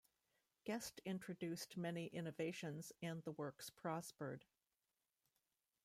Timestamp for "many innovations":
1.77-2.91